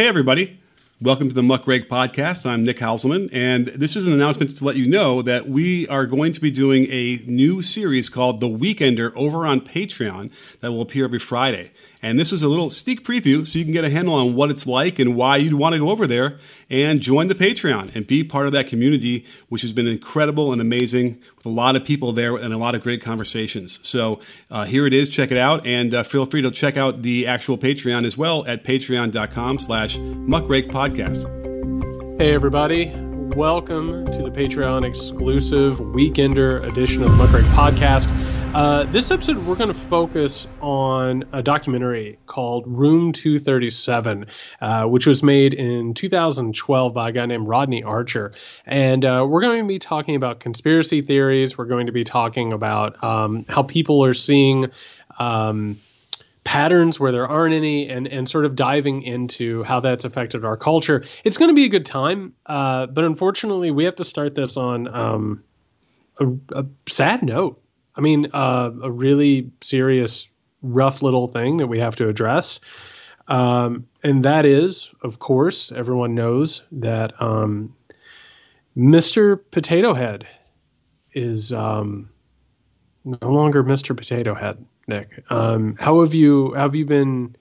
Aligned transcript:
Hey, 0.00 0.08
everybody. 0.08 0.58
Welcome 1.02 1.28
to 1.28 1.34
the 1.34 1.42
Muckrake 1.42 1.86
Podcast. 1.86 2.46
I'm 2.46 2.64
Nick 2.64 2.78
Hauselman, 2.78 3.28
and 3.34 3.66
this 3.66 3.96
is 3.96 4.06
an 4.06 4.14
announcement 4.14 4.56
to 4.56 4.64
let 4.64 4.76
you 4.76 4.88
know 4.88 5.20
that 5.20 5.46
we 5.46 5.86
are 5.88 6.06
going 6.06 6.32
to 6.32 6.40
be 6.40 6.50
doing 6.50 6.86
a 6.90 7.18
new 7.26 7.60
series 7.60 8.08
called 8.08 8.40
The 8.40 8.48
Weekender 8.48 9.12
over 9.14 9.44
on 9.44 9.60
Patreon 9.60 10.32
that 10.60 10.72
will 10.72 10.80
appear 10.80 11.04
every 11.04 11.18
Friday. 11.18 11.72
And 12.02 12.18
this 12.18 12.32
is 12.32 12.42
a 12.42 12.48
little 12.48 12.70
sneak 12.70 13.04
preview 13.04 13.46
so 13.46 13.58
you 13.58 13.64
can 13.64 13.72
get 13.72 13.84
a 13.84 13.90
handle 13.90 14.14
on 14.14 14.34
what 14.34 14.50
it's 14.50 14.66
like 14.66 14.98
and 14.98 15.14
why 15.14 15.36
you'd 15.36 15.54
want 15.54 15.74
to 15.74 15.78
go 15.78 15.90
over 15.90 16.06
there 16.06 16.38
and 16.70 17.00
join 17.00 17.26
the 17.26 17.34
Patreon 17.34 17.94
and 17.94 18.06
be 18.06 18.24
part 18.24 18.46
of 18.46 18.52
that 18.52 18.66
community, 18.66 19.26
which 19.48 19.62
has 19.62 19.72
been 19.72 19.86
incredible 19.86 20.52
and 20.52 20.60
amazing 20.60 21.18
with 21.36 21.46
a 21.46 21.50
lot 21.50 21.76
of 21.76 21.84
people 21.84 22.12
there 22.12 22.36
and 22.36 22.54
a 22.54 22.58
lot 22.58 22.74
of 22.74 22.82
great 22.82 23.02
conversations. 23.02 23.86
So 23.86 24.20
uh, 24.50 24.64
here 24.64 24.86
it 24.86 24.94
is. 24.94 25.08
Check 25.10 25.30
it 25.30 25.38
out. 25.38 25.66
And 25.66 25.94
uh, 25.94 26.02
feel 26.02 26.24
free 26.24 26.42
to 26.42 26.50
check 26.50 26.76
out 26.76 27.02
the 27.02 27.26
actual 27.26 27.58
Patreon 27.58 28.06
as 28.06 28.16
well 28.16 28.46
at 28.46 28.64
patreon.com 28.64 29.58
slash 29.58 29.98
muckrake 29.98 30.70
podcast. 30.70 31.26
Hey, 32.18 32.34
everybody. 32.34 32.92
Welcome 33.36 34.06
to 34.06 34.22
the 34.22 34.30
Patreon 34.30 34.84
exclusive 34.84 35.78
Weekender 35.78 36.62
edition 36.64 37.02
of 37.02 37.16
the 37.16 37.24
Muckrake 37.24 37.48
Podcast. 37.52 38.08
Uh, 38.52 38.82
this 38.90 39.12
episode, 39.12 39.38
we're 39.46 39.54
going 39.54 39.68
to 39.68 39.74
focus 39.74 40.48
on 40.60 41.22
a 41.32 41.40
documentary 41.40 42.18
called 42.26 42.64
Room 42.66 43.12
237, 43.12 44.26
uh, 44.60 44.84
which 44.86 45.06
was 45.06 45.22
made 45.22 45.54
in 45.54 45.94
2012 45.94 46.92
by 46.92 47.10
a 47.10 47.12
guy 47.12 47.26
named 47.26 47.46
Rodney 47.46 47.84
Ascher. 47.84 48.32
And 48.66 49.04
uh, 49.04 49.24
we're 49.28 49.40
going 49.40 49.60
to 49.60 49.68
be 49.68 49.78
talking 49.78 50.16
about 50.16 50.40
conspiracy 50.40 51.00
theories. 51.00 51.56
We're 51.56 51.66
going 51.66 51.86
to 51.86 51.92
be 51.92 52.02
talking 52.02 52.52
about 52.52 53.02
um, 53.04 53.44
how 53.48 53.62
people 53.62 54.04
are 54.04 54.14
seeing. 54.14 54.66
Um, 55.20 55.76
patterns 56.42 56.98
where 56.98 57.12
there 57.12 57.28
aren't 57.28 57.54
any 57.54 57.86
and 57.88 58.08
and 58.08 58.28
sort 58.28 58.46
of 58.46 58.56
diving 58.56 59.02
into 59.02 59.62
how 59.62 59.78
that's 59.78 60.06
affected 60.06 60.42
our 60.42 60.56
culture 60.56 61.04
it's 61.22 61.36
going 61.36 61.50
to 61.50 61.54
be 61.54 61.66
a 61.66 61.68
good 61.68 61.84
time 61.84 62.32
uh, 62.46 62.86
but 62.86 63.04
unfortunately 63.04 63.70
we 63.70 63.84
have 63.84 63.94
to 63.94 64.06
start 64.06 64.34
this 64.34 64.56
on 64.56 64.92
um, 64.92 65.44
a, 66.18 66.26
a, 66.52 66.64
sad 66.88 67.22
note 67.22 67.62
i 68.00 68.02
mean 68.02 68.26
uh, 68.32 68.70
a 68.82 68.90
really 68.90 69.50
serious 69.60 70.28
rough 70.62 71.02
little 71.02 71.28
thing 71.28 71.58
that 71.58 71.66
we 71.66 71.78
have 71.78 71.96
to 71.96 72.08
address 72.08 72.60
um, 73.28 73.86
and 74.02 74.24
that 74.24 74.46
is 74.46 74.94
of 75.02 75.18
course 75.18 75.70
everyone 75.72 76.14
knows 76.14 76.62
that 76.72 77.12
um, 77.20 77.74
mr 78.76 79.38
potato 79.50 79.92
head 79.94 80.26
is 81.12 81.52
um, 81.52 82.08
no 83.04 83.30
longer 83.30 83.62
mr 83.62 83.96
potato 83.96 84.34
head 84.34 84.64
Nick. 84.90 85.24
Um, 85.30 85.76
how 85.78 86.02
have 86.02 86.12
you 86.12 86.52
have 86.52 86.74
you 86.74 86.84
been 86.84 87.36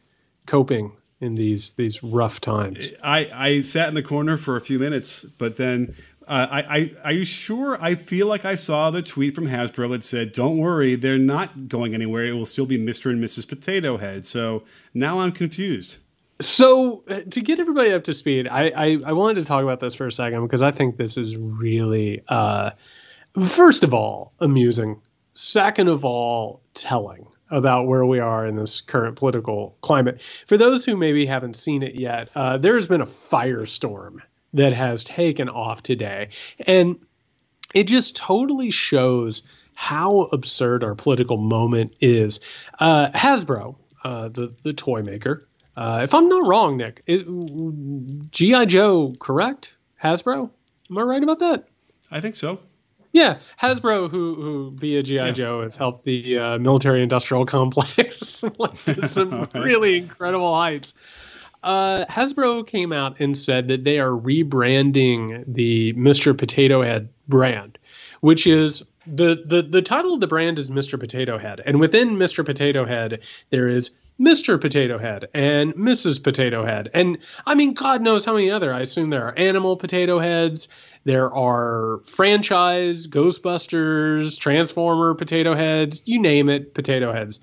coping 0.46 0.96
in 1.20 1.36
these 1.36 1.72
these 1.72 2.02
rough 2.02 2.40
times? 2.40 2.92
I, 3.04 3.30
I 3.34 3.62
sat 3.62 3.90
in 3.90 3.96
the 3.96 4.04
corner 4.04 4.38
for 4.38 4.56
a 4.56 4.62
few 4.62 4.80
minutes, 4.80 5.26
but 5.26 5.58
then 5.58 5.96
uh, 6.30 6.48
I, 6.52 6.62
I 6.62 6.92
are 7.06 7.12
you 7.12 7.26
sure? 7.26 7.82
I 7.82 7.96
feel 7.96 8.28
like 8.28 8.46
I 8.46 8.56
saw 8.56 8.92
the 8.92 9.02
tweet 9.02 9.34
from 9.34 9.48
Hasbro 9.48 9.90
that 9.90 10.04
said, 10.04 10.32
"Don't 10.32 10.60
worry, 10.60 10.96
they're 10.96 11.18
not 11.18 11.68
going 11.68 11.96
anywhere. 11.96 12.26
It 12.26 12.34
will 12.34 12.46
still 12.46 12.68
be 12.68 12.78
Mister 12.78 13.10
and 13.10 13.22
Mrs. 13.22 13.48
Potato 13.48 13.98
Head." 13.98 14.26
So 14.26 14.64
now 14.94 15.22
I'm 15.22 15.32
confused. 15.32 15.98
So 16.40 17.04
uh, 17.10 17.22
to 17.32 17.42
get 17.42 17.60
everybody 17.60 17.92
up 17.92 18.06
to 18.06 18.14
speed, 18.14 18.48
I, 18.48 18.68
I, 18.70 18.98
I 19.08 19.14
wanted 19.14 19.38
to 19.38 19.46
talk 19.46 19.64
about 19.64 19.80
this 19.82 19.96
for 19.96 20.08
a 20.08 20.12
second 20.12 20.44
because 20.44 20.62
I 20.62 20.72
think 20.72 20.96
this 20.96 21.18
is 21.18 21.36
really, 21.36 22.24
uh, 22.30 22.72
first 23.48 23.84
of 23.84 23.94
all, 23.94 24.32
amusing. 24.40 25.02
Second 25.34 25.90
of 25.90 26.06
all, 26.06 26.62
telling 26.74 27.28
about 27.52 27.88
where 27.88 28.06
we 28.06 28.20
are 28.20 28.46
in 28.46 28.56
this 28.56 28.82
current 28.82 29.16
political 29.16 29.76
climate. 29.82 30.22
For 30.48 30.58
those 30.58 30.86
who 30.86 30.96
maybe 30.96 31.26
haven't 31.26 31.56
seen 31.56 31.82
it 31.82 32.00
yet, 32.00 32.30
uh, 32.36 32.58
there 32.58 32.76
has 32.76 32.88
been 32.88 33.02
a 33.02 33.06
firestorm 33.06 34.20
that 34.54 34.74
has 34.74 35.04
taken 35.04 35.50
off 35.50 35.84
today. 35.84 36.30
And 36.66 36.98
it 37.74 37.86
just 37.86 38.16
totally 38.16 38.72
shows 38.72 39.44
how 39.76 40.22
absurd 40.32 40.84
our 40.84 40.96
political 40.96 41.38
moment 41.38 41.96
is. 42.02 42.40
Uh, 42.80 43.10
Hasbro, 43.12 43.76
uh, 44.04 44.30
the, 44.30 44.54
the 44.64 44.74
toy 44.74 45.02
maker, 45.04 45.48
uh, 45.78 46.02
if 46.04 46.14
I'm 46.14 46.28
not 46.28 46.46
wrong, 46.46 46.78
Nick, 46.78 47.04
G.I. 47.06 48.66
Joe, 48.66 49.14
correct? 49.20 49.76
Hasbro? 50.04 50.50
Am 50.90 50.98
I 50.98 51.02
right 51.02 51.24
about 51.24 51.40
that? 51.40 51.68
I 52.12 52.20
think 52.20 52.36
so. 52.36 52.60
Yeah, 53.12 53.40
Hasbro, 53.60 54.10
who 54.12 54.36
who 54.36 54.72
via 54.76 55.02
GI 55.02 55.16
yeah. 55.16 55.32
Joe 55.32 55.64
has 55.64 55.76
helped 55.76 56.06
the 56.06 56.38
uh, 56.38 56.58
military-industrial 56.60 57.46
complex 57.46 58.20
to 58.42 59.08
some 59.08 59.30
right. 59.32 59.54
really 59.56 59.98
incredible 59.98 60.54
heights. 60.54 60.94
Uh, 61.64 62.06
Hasbro 62.06 62.66
came 62.66 62.94
out 62.94 63.20
and 63.20 63.38
said 63.38 63.68
that 63.68 63.84
they 63.84 64.00
are 64.00 64.12
rebranding 64.12 65.44
the 65.48 65.94
Mr. 65.94 66.38
Potato 66.38 66.82
Head 66.82 67.10
brand, 67.28 67.78
which 68.22 68.48
is 68.48 68.84
the 69.06 69.44
the 69.46 69.62
the 69.62 69.82
title 69.82 70.14
of 70.14 70.22
the 70.22 70.28
brand 70.28 70.60
is 70.60 70.70
Mr. 70.70 71.00
Potato 71.00 71.38
Head, 71.38 71.62
and 71.66 71.80
within 71.80 72.12
Mr. 72.12 72.46
Potato 72.46 72.86
Head 72.86 73.20
there 73.50 73.68
is 73.68 73.92
Mr. 74.20 74.60
Potato 74.60 74.98
Head 74.98 75.28
and 75.34 75.74
Mrs. 75.76 76.22
Potato 76.22 76.66
Head. 76.66 76.90
And 76.94 77.18
I 77.46 77.56
mean, 77.56 77.74
God 77.74 78.02
knows 78.02 78.26
how 78.26 78.34
many 78.34 78.52
other. 78.52 78.74
I 78.74 78.82
assume 78.82 79.10
there 79.10 79.26
are 79.26 79.38
animal 79.38 79.78
potato 79.78 80.20
heads. 80.20 80.68
There 81.06 81.34
are 81.34 82.02
franchise, 82.06 83.08
Ghostbusters, 83.08 84.38
Transformer 84.38 85.14
potato 85.16 85.56
heads, 85.56 86.02
you 86.04 86.22
name 86.22 86.50
it, 86.50 86.74
potato 86.74 87.14
heads. 87.14 87.40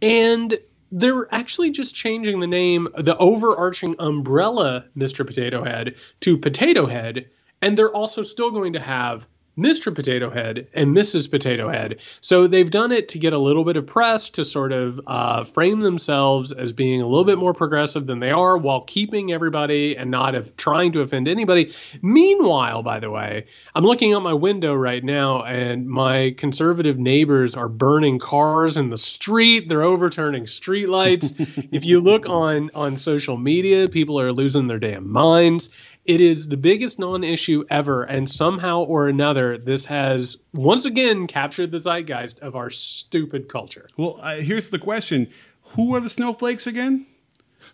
And 0.00 0.58
they're 0.90 1.32
actually 1.34 1.70
just 1.70 1.94
changing 1.94 2.40
the 2.40 2.46
name, 2.46 2.88
the 2.96 3.16
overarching 3.18 3.94
umbrella 3.98 4.84
Mr. 4.96 5.26
Potato 5.26 5.64
Head 5.64 5.96
to 6.20 6.38
Potato 6.38 6.86
Head. 6.86 7.28
And 7.60 7.76
they're 7.76 7.94
also 7.94 8.22
still 8.22 8.50
going 8.50 8.72
to 8.74 8.80
have 8.80 9.26
Mr. 9.58 9.92
Potato 9.94 10.30
Head 10.30 10.68
and 10.72 10.96
Mrs. 10.96 11.30
Potato 11.30 11.68
Head. 11.68 11.98
So 12.20 12.46
they've 12.46 12.70
done 12.70 12.92
it 12.92 13.08
to 13.08 13.18
get 13.18 13.32
a 13.32 13.38
little 13.38 13.64
bit 13.64 13.76
of 13.76 13.86
press 13.86 14.30
to 14.30 14.44
sort 14.44 14.72
of 14.72 15.00
uh, 15.06 15.44
frame 15.44 15.80
themselves 15.80 16.52
as 16.52 16.72
being 16.72 17.02
a 17.02 17.06
little 17.06 17.24
bit 17.24 17.38
more 17.38 17.54
progressive 17.54 18.06
than 18.06 18.20
they 18.20 18.30
are 18.30 18.56
while 18.56 18.82
keeping 18.82 19.32
everybody 19.32 19.96
and 19.96 20.10
not 20.10 20.34
of 20.34 20.56
trying 20.56 20.92
to 20.92 21.00
offend 21.00 21.26
anybody. 21.26 21.72
Meanwhile, 22.02 22.82
by 22.82 23.00
the 23.00 23.10
way, 23.10 23.46
I'm 23.74 23.84
looking 23.84 24.14
out 24.14 24.22
my 24.22 24.34
window 24.34 24.74
right 24.74 25.02
now 25.02 25.42
and 25.42 25.88
my 25.88 26.34
conservative 26.36 26.98
neighbors 26.98 27.54
are 27.54 27.68
burning 27.68 28.18
cars 28.18 28.76
in 28.76 28.90
the 28.90 28.98
street. 28.98 29.68
They're 29.68 29.82
overturning 29.82 30.44
streetlights. 30.44 31.68
if 31.72 31.84
you 31.84 32.00
look 32.00 32.28
on 32.28 32.70
on 32.74 32.96
social 32.96 33.36
media, 33.36 33.88
people 33.88 34.20
are 34.20 34.32
losing 34.32 34.68
their 34.68 34.78
damn 34.78 35.10
minds. 35.10 35.70
It 36.08 36.22
is 36.22 36.48
the 36.48 36.56
biggest 36.56 36.98
non 36.98 37.22
issue 37.22 37.64
ever, 37.68 38.02
and 38.02 38.30
somehow 38.30 38.80
or 38.80 39.08
another, 39.08 39.58
this 39.58 39.84
has 39.84 40.38
once 40.54 40.86
again 40.86 41.26
captured 41.26 41.70
the 41.70 41.78
zeitgeist 41.78 42.38
of 42.40 42.56
our 42.56 42.70
stupid 42.70 43.50
culture. 43.50 43.90
Well, 43.98 44.18
uh, 44.22 44.36
here's 44.36 44.68
the 44.68 44.78
question 44.78 45.28
Who 45.76 45.94
are 45.94 46.00
the 46.00 46.08
snowflakes 46.08 46.66
again? 46.66 47.04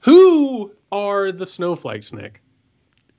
Who 0.00 0.75
are 0.91 1.31
the 1.31 1.47
snowflakes, 1.47 2.12
Nick? 2.12 2.43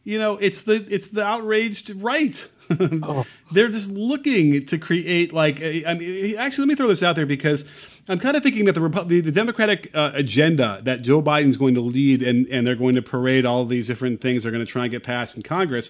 You 0.06 0.20
know, 0.20 0.38
it's 0.38 0.62
the 0.62 0.86
it's 0.88 1.08
the 1.08 1.24
outraged 1.24 1.90
right. 1.96 2.48
oh. 2.80 3.26
They're 3.52 3.70
just 3.70 3.90
looking 3.90 4.64
to 4.68 4.78
create 4.78 5.34
like 5.34 5.62
I 5.62 5.96
mean, 5.96 6.38
actually, 6.38 6.62
let 6.62 6.68
me 6.70 6.76
throw 6.76 6.88
this 6.88 7.02
out 7.02 7.16
there 7.16 7.26
because 7.26 7.70
I'm 8.08 8.20
kind 8.20 8.38
of 8.38 8.44
thinking 8.44 8.66
that 8.66 8.74
the 8.74 8.82
Repu- 8.82 9.08
the, 9.08 9.22
the, 9.22 9.32
Democratic 9.32 9.90
uh, 9.96 10.12
agenda 10.14 10.80
that 10.84 11.02
Joe 11.02 11.24
Biden's 11.24 11.58
going 11.58 11.74
to 11.74 11.82
lead 11.82 12.22
and 12.22 12.46
and 12.48 12.68
they're 12.68 12.76
going 12.76 12.94
to 12.94 13.02
parade 13.02 13.48
all 13.48 13.66
these 13.66 13.88
different 13.88 14.22
things 14.22 14.44
they're 14.44 14.52
going 14.52 14.66
to 14.66 14.72
try 14.72 14.84
and 14.84 14.92
get 14.92 15.04
passed 15.04 15.36
in 15.36 15.42
Congress. 15.42 15.90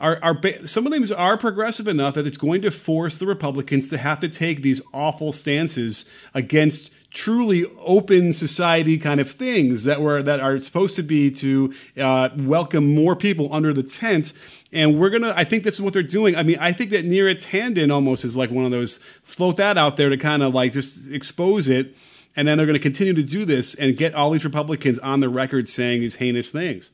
Are, 0.00 0.20
are 0.22 0.40
some 0.64 0.86
of 0.86 0.92
them 0.92 1.04
are 1.18 1.36
progressive 1.36 1.88
enough 1.88 2.14
that 2.14 2.28
it's 2.28 2.36
going 2.36 2.62
to 2.62 2.70
force 2.70 3.18
the 3.18 3.26
Republicans 3.26 3.90
to 3.90 3.98
have 3.98 4.20
to 4.20 4.28
take 4.28 4.62
these 4.62 4.80
awful 4.94 5.32
stances 5.32 6.08
against 6.32 6.92
truly 7.10 7.64
open 7.78 8.32
society 8.32 8.98
kind 8.98 9.20
of 9.20 9.30
things 9.30 9.84
that 9.84 10.00
were 10.00 10.22
that 10.22 10.40
are 10.40 10.58
supposed 10.58 10.96
to 10.96 11.02
be 11.02 11.30
to 11.30 11.72
uh, 11.96 12.28
welcome 12.36 12.94
more 12.94 13.16
people 13.16 13.52
under 13.52 13.72
the 13.72 13.82
tent. 13.82 14.32
And 14.72 14.98
we're 14.98 15.10
gonna. 15.10 15.32
I 15.34 15.44
think 15.44 15.64
this 15.64 15.74
is 15.74 15.80
what 15.80 15.92
they're 15.92 16.02
doing. 16.02 16.36
I 16.36 16.42
mean, 16.42 16.58
I 16.60 16.72
think 16.72 16.90
that 16.90 17.04
Neera 17.04 17.34
Tanden 17.34 17.92
almost 17.92 18.24
is 18.24 18.36
like 18.36 18.50
one 18.50 18.64
of 18.64 18.70
those 18.70 18.98
float 18.98 19.56
that 19.56 19.78
out 19.78 19.96
there 19.96 20.10
to 20.10 20.16
kind 20.16 20.42
of 20.42 20.54
like 20.54 20.72
just 20.72 21.10
expose 21.12 21.68
it. 21.68 21.96
And 22.36 22.46
then 22.46 22.56
they're 22.56 22.66
going 22.66 22.74
to 22.74 22.82
continue 22.82 23.14
to 23.14 23.22
do 23.22 23.44
this 23.44 23.74
and 23.74 23.96
get 23.96 24.14
all 24.14 24.30
these 24.30 24.44
Republicans 24.44 25.00
on 25.00 25.18
the 25.18 25.28
record 25.28 25.68
saying 25.68 26.02
these 26.02 26.16
heinous 26.16 26.52
things. 26.52 26.92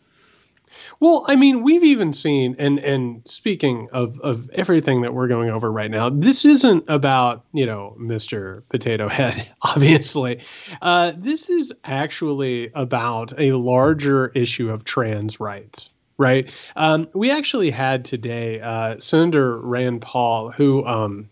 Well, 1.00 1.24
I 1.28 1.36
mean, 1.36 1.62
we've 1.62 1.84
even 1.84 2.12
seen, 2.12 2.56
and 2.58 2.78
and 2.78 3.22
speaking 3.26 3.88
of 3.92 4.18
of 4.20 4.50
everything 4.50 5.02
that 5.02 5.14
we're 5.14 5.28
going 5.28 5.50
over 5.50 5.70
right 5.70 5.90
now, 5.90 6.10
this 6.10 6.44
isn't 6.44 6.84
about 6.88 7.44
you 7.52 7.66
know 7.66 7.96
Mr. 7.98 8.62
Potato 8.68 9.08
Head, 9.08 9.48
obviously. 9.62 10.42
Uh, 10.80 11.12
this 11.16 11.50
is 11.50 11.72
actually 11.84 12.70
about 12.74 13.32
a 13.38 13.52
larger 13.52 14.28
issue 14.28 14.70
of 14.70 14.84
trans 14.84 15.40
rights. 15.40 15.90
Right. 16.16 16.48
Um, 16.76 17.08
we 17.12 17.32
actually 17.32 17.70
had 17.70 18.04
today 18.04 18.60
uh, 18.60 18.98
Senator 18.98 19.58
Rand 19.58 20.00
Paul, 20.00 20.52
who, 20.52 20.86
um, 20.86 21.28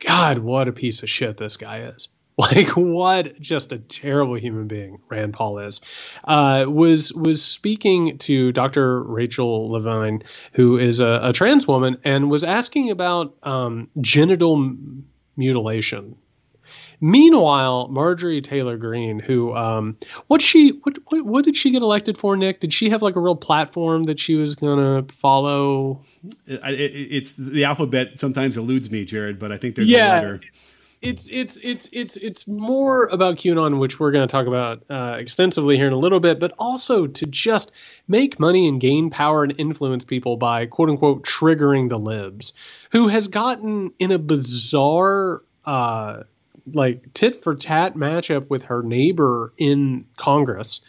God, 0.00 0.38
what 0.38 0.66
a 0.66 0.72
piece 0.72 1.04
of 1.04 1.08
shit 1.08 1.36
this 1.36 1.56
guy 1.56 1.82
is. 1.82 2.08
Like 2.56 2.68
what? 2.68 3.40
Just 3.40 3.72
a 3.72 3.78
terrible 3.78 4.34
human 4.34 4.68
being. 4.68 5.00
Rand 5.08 5.32
Paul 5.32 5.58
is. 5.60 5.80
Uh, 6.22 6.66
was 6.68 7.10
was 7.14 7.42
speaking 7.42 8.18
to 8.18 8.52
Dr. 8.52 9.02
Rachel 9.02 9.70
Levine, 9.70 10.22
who 10.52 10.76
is 10.76 11.00
a, 11.00 11.20
a 11.22 11.32
trans 11.32 11.66
woman, 11.66 11.96
and 12.04 12.30
was 12.30 12.44
asking 12.44 12.90
about 12.90 13.34
um, 13.42 13.88
genital 14.02 14.76
mutilation. 15.38 16.16
Meanwhile, 17.00 17.88
Marjorie 17.88 18.42
Taylor 18.42 18.76
Greene, 18.76 19.18
who 19.18 19.54
um, 19.54 19.96
what 20.26 20.42
she 20.42 20.72
what, 20.82 20.98
what 21.08 21.24
what 21.24 21.44
did 21.46 21.56
she 21.56 21.70
get 21.70 21.80
elected 21.80 22.18
for? 22.18 22.36
Nick, 22.36 22.60
did 22.60 22.72
she 22.72 22.90
have 22.90 23.00
like 23.00 23.16
a 23.16 23.20
real 23.20 23.36
platform 23.36 24.04
that 24.04 24.20
she 24.20 24.34
was 24.34 24.54
gonna 24.54 25.06
follow? 25.10 26.02
It, 26.46 26.60
it, 26.62 26.92
it's 27.10 27.32
the 27.32 27.64
alphabet 27.64 28.18
sometimes 28.18 28.58
eludes 28.58 28.90
me, 28.90 29.06
Jared, 29.06 29.38
but 29.38 29.52
I 29.52 29.56
think 29.56 29.76
there's 29.76 29.88
yeah. 29.88 30.12
a 30.12 30.16
letter 30.16 30.40
it's 31.08 31.28
it's 31.30 31.58
it's 31.62 31.88
it's 31.92 32.16
it's 32.16 32.46
more 32.46 33.06
about 33.06 33.36
QAnon, 33.36 33.78
which 33.78 34.00
we're 34.00 34.10
going 34.10 34.26
to 34.26 34.30
talk 34.30 34.46
about 34.46 34.82
uh, 34.90 35.16
extensively 35.18 35.76
here 35.76 35.86
in 35.86 35.92
a 35.92 35.98
little 35.98 36.20
bit, 36.20 36.40
but 36.40 36.52
also 36.58 37.06
to 37.06 37.26
just 37.26 37.72
make 38.08 38.40
money 38.40 38.68
and 38.68 38.80
gain 38.80 39.10
power 39.10 39.44
and 39.44 39.54
influence 39.58 40.04
people 40.04 40.36
by 40.36 40.66
quote 40.66 40.90
unquote 40.90 41.24
triggering 41.24 41.88
the 41.88 41.98
libs, 41.98 42.52
who 42.92 43.08
has 43.08 43.28
gotten 43.28 43.92
in 43.98 44.12
a 44.12 44.18
bizarre 44.18 45.42
uh, 45.64 46.22
like 46.72 47.12
tit 47.14 47.42
for 47.42 47.54
tat 47.54 47.94
matchup 47.94 48.48
with 48.50 48.62
her 48.62 48.82
neighbor 48.82 49.52
in 49.56 50.04
Congress 50.16 50.80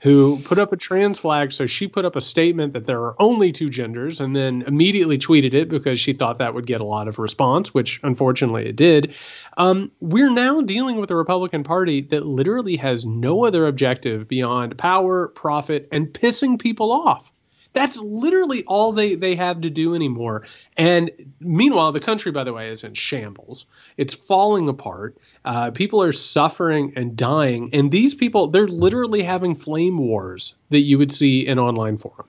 who 0.00 0.40
put 0.44 0.58
up 0.58 0.72
a 0.72 0.76
trans 0.76 1.18
flag. 1.18 1.52
So 1.52 1.66
she 1.66 1.88
put 1.88 2.04
up 2.04 2.16
a 2.16 2.20
statement 2.20 2.74
that 2.74 2.86
there 2.86 3.00
are 3.02 3.20
only 3.20 3.52
two 3.52 3.68
genders 3.68 4.20
and 4.20 4.34
then 4.34 4.62
immediately 4.66 5.18
tweeted 5.18 5.54
it 5.54 5.68
because 5.68 5.98
she 5.98 6.12
thought 6.12 6.38
that 6.38 6.54
would 6.54 6.66
get 6.66 6.80
a 6.80 6.84
lot 6.84 7.08
of 7.08 7.18
response, 7.18 7.72
which 7.72 8.00
unfortunately 8.02 8.66
it 8.66 8.76
did. 8.76 9.14
Um, 9.56 9.90
we're 10.00 10.32
now 10.32 10.60
dealing 10.60 10.96
with 10.96 11.10
a 11.10 11.16
Republican 11.16 11.64
Party 11.64 12.02
that 12.02 12.26
literally 12.26 12.76
has 12.76 13.04
no 13.06 13.44
other 13.44 13.66
objective 13.66 14.28
beyond 14.28 14.76
power, 14.78 15.28
profit, 15.28 15.88
and 15.92 16.08
pissing 16.08 16.58
people 16.58 16.92
off. 16.92 17.30
That's 17.76 17.98
literally 17.98 18.64
all 18.64 18.92
they, 18.92 19.16
they 19.16 19.34
have 19.34 19.60
to 19.60 19.68
do 19.68 19.94
anymore. 19.94 20.46
And 20.78 21.10
meanwhile, 21.40 21.92
the 21.92 22.00
country, 22.00 22.32
by 22.32 22.42
the 22.42 22.54
way, 22.54 22.70
is 22.70 22.84
in 22.84 22.94
shambles. 22.94 23.66
It's 23.98 24.14
falling 24.14 24.66
apart. 24.70 25.18
Uh, 25.44 25.72
people 25.72 26.02
are 26.02 26.12
suffering 26.12 26.94
and 26.96 27.14
dying. 27.18 27.68
And 27.74 27.92
these 27.92 28.14
people, 28.14 28.46
they're 28.48 28.66
literally 28.66 29.22
having 29.22 29.54
flame 29.54 29.98
wars 29.98 30.54
that 30.70 30.80
you 30.80 30.96
would 30.96 31.12
see 31.12 31.46
in 31.46 31.58
online 31.58 31.98
forum. 31.98 32.26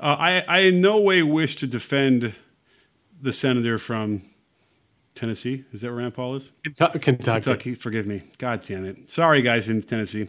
Uh, 0.00 0.16
I, 0.18 0.40
I 0.48 0.58
in 0.62 0.80
no 0.80 1.00
way 1.00 1.22
wish 1.22 1.54
to 1.56 1.68
defend 1.68 2.34
the 3.22 3.32
senator 3.32 3.78
from 3.78 4.22
Tennessee. 5.14 5.64
Is 5.72 5.80
that 5.80 5.88
where 5.88 5.96
Rand 5.96 6.14
Paul 6.14 6.34
is? 6.36 6.52
Kentucky. 6.98 6.98
Kentucky. 6.98 7.74
Forgive 7.74 8.06
me. 8.06 8.22
God 8.38 8.62
damn 8.64 8.84
it. 8.84 9.10
Sorry, 9.10 9.42
guys 9.42 9.68
in 9.68 9.82
Tennessee. 9.82 10.28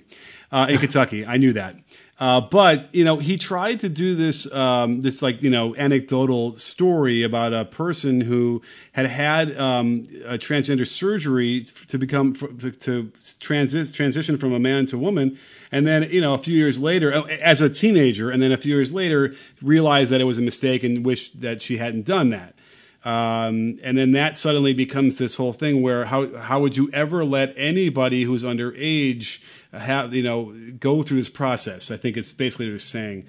Uh, 0.52 0.68
in 0.70 0.80
Kentucky. 0.80 1.26
I 1.26 1.38
knew 1.38 1.54
that. 1.54 1.76
Uh, 2.22 2.40
but 2.40 2.94
you 2.94 3.04
know, 3.04 3.18
he 3.18 3.36
tried 3.36 3.80
to 3.80 3.90
do 3.90 4.14
this 4.14 4.52
um, 4.54 5.02
this 5.02 5.24
like 5.24 5.42
you 5.42 5.50
know 5.50 5.76
anecdotal 5.76 6.56
story 6.56 7.24
about 7.24 7.52
a 7.52 7.66
person 7.66 8.22
who 8.22 8.62
had 8.92 9.08
had 9.08 9.58
um, 9.58 10.04
a 10.26 10.38
transgender 10.38 10.86
surgery 10.86 11.66
to 11.88 11.98
become 11.98 12.34
to 12.34 13.12
transi- 13.12 13.92
transition 13.92 14.38
from 14.38 14.54
a 14.54 14.60
man 14.60 14.86
to 14.86 14.98
a 14.98 15.00
woman, 15.00 15.36
and 15.72 15.88
then 15.88 16.04
you 16.12 16.22
know 16.22 16.36
a 16.36 16.38
few 16.38 16.56
years 16.56 16.78
later, 16.78 17.12
uh, 17.12 17.24
as 17.42 17.60
a 17.60 17.70
teenager, 17.70 18.30
and 18.30 18.40
then 18.40 18.52
a 18.52 18.58
few 18.58 18.76
years 18.76 18.94
later, 18.94 19.34
realized 19.60 20.12
that 20.12 20.22
it 20.22 20.26
was 20.26 20.38
a 20.38 20.44
mistake 20.44 20.84
and 20.84 21.04
wished 21.04 21.42
that 21.42 21.64
she 21.64 21.78
hadn't 21.78 22.06
done 22.06 22.30
that. 22.30 22.54
Um, 23.04 23.80
and 23.84 23.98
then 23.98 24.12
that 24.12 24.38
suddenly 24.38 24.74
becomes 24.74 25.18
this 25.18 25.36
whole 25.36 25.54
thing 25.54 25.82
where 25.82 26.06
how 26.06 26.38
how 26.38 26.60
would 26.60 26.78
you 26.78 26.90
ever 26.94 27.26
let 27.26 27.52
anybody 27.58 28.24
who's 28.24 28.44
underage 28.44 29.44
have 29.74 30.14
you 30.14 30.22
know 30.22 30.54
go 30.80 31.02
through 31.02 31.18
this 31.18 31.30
process? 31.30 31.90
I 31.90 31.98
think 31.98 32.16
it's 32.16 32.32
basically 32.32 32.68
what 32.68 32.76
it's 32.76 32.84
saying. 32.84 33.26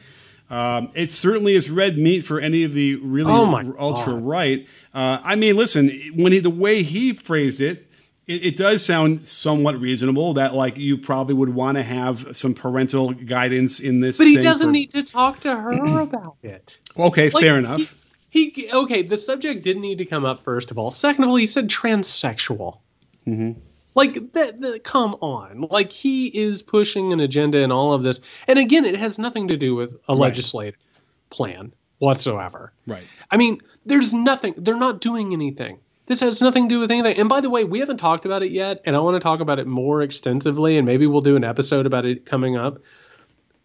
Um, 0.50 0.90
it 0.94 1.10
certainly 1.10 1.54
is 1.54 1.70
red 1.70 1.96
meat 1.96 2.20
for 2.20 2.38
any 2.38 2.62
of 2.64 2.74
the 2.74 2.96
really 2.96 3.32
oh 3.32 3.74
ultra 3.78 4.14
right. 4.14 4.68
Uh, 4.92 5.18
I 5.24 5.34
mean, 5.34 5.56
listen, 5.56 5.88
when 6.14 6.32
he, 6.32 6.40
the 6.40 6.50
way 6.50 6.82
he 6.82 7.14
phrased 7.14 7.62
it, 7.62 7.86
it, 8.26 8.44
it, 8.44 8.56
does 8.56 8.84
sound 8.84 9.22
somewhat 9.22 9.80
reasonable 9.80 10.34
that 10.34 10.54
like 10.54 10.76
you 10.76 10.98
probably 10.98 11.34
would 11.34 11.48
want 11.48 11.78
to 11.78 11.82
have 11.82 12.36
some 12.36 12.52
parental 12.52 13.14
guidance 13.14 13.80
in 13.80 14.00
this. 14.00 14.18
But 14.18 14.26
he 14.26 14.36
doesn't 14.36 14.68
for, 14.68 14.72
need 14.72 14.90
to 14.90 15.02
talk 15.02 15.40
to 15.40 15.56
her 15.56 16.00
about 16.02 16.36
it. 16.42 16.76
Okay, 16.98 17.30
like, 17.30 17.42
fair 17.42 17.56
enough. 17.56 17.80
He, 17.80 18.01
he 18.32 18.70
okay. 18.72 19.02
The 19.02 19.18
subject 19.18 19.62
didn't 19.62 19.82
need 19.82 19.98
to 19.98 20.06
come 20.06 20.24
up 20.24 20.42
first 20.42 20.70
of 20.70 20.78
all. 20.78 20.90
Second 20.90 21.24
of 21.24 21.30
all, 21.30 21.36
he 21.36 21.46
said 21.46 21.68
transsexual. 21.68 22.78
Mm-hmm. 23.26 23.60
Like 23.94 24.32
that, 24.32 24.58
that, 24.62 24.84
Come 24.84 25.16
on. 25.20 25.68
Like 25.70 25.92
he 25.92 26.28
is 26.28 26.62
pushing 26.62 27.12
an 27.12 27.20
agenda 27.20 27.58
in 27.58 27.70
all 27.70 27.92
of 27.92 28.02
this, 28.02 28.20
and 28.48 28.58
again, 28.58 28.86
it 28.86 28.96
has 28.96 29.18
nothing 29.18 29.48
to 29.48 29.58
do 29.58 29.74
with 29.74 29.92
a 30.08 30.14
right. 30.14 30.20
legislative 30.20 30.80
plan 31.28 31.74
whatsoever. 31.98 32.72
Right. 32.86 33.06
I 33.30 33.36
mean, 33.36 33.60
there's 33.84 34.14
nothing. 34.14 34.54
They're 34.56 34.76
not 34.76 35.02
doing 35.02 35.34
anything. 35.34 35.80
This 36.06 36.20
has 36.20 36.40
nothing 36.40 36.70
to 36.70 36.74
do 36.74 36.78
with 36.78 36.90
anything. 36.90 37.18
And 37.18 37.28
by 37.28 37.42
the 37.42 37.50
way, 37.50 37.64
we 37.64 37.80
haven't 37.80 37.98
talked 37.98 38.24
about 38.24 38.42
it 38.42 38.50
yet, 38.50 38.80
and 38.86 38.96
I 38.96 39.00
want 39.00 39.16
to 39.16 39.20
talk 39.20 39.40
about 39.40 39.58
it 39.58 39.66
more 39.66 40.00
extensively, 40.00 40.78
and 40.78 40.86
maybe 40.86 41.06
we'll 41.06 41.20
do 41.20 41.36
an 41.36 41.44
episode 41.44 41.84
about 41.84 42.06
it 42.06 42.24
coming 42.24 42.56
up. 42.56 42.78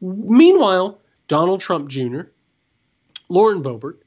Meanwhile, 0.02 1.00
Donald 1.30 1.62
Trump 1.62 1.88
Jr., 1.88 2.24
Lauren 3.30 3.64
Boebert, 3.64 4.00